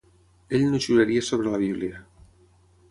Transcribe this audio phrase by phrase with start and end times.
[0.59, 2.05] Ell no juraria sobre la Bíblia.